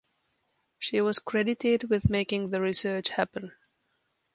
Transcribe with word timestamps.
She 0.79 0.99
was 0.99 1.19
credited 1.19 1.83
with 1.91 2.09
making 2.09 2.47
the 2.47 2.59
research 2.59 3.09
happen. 3.09 3.51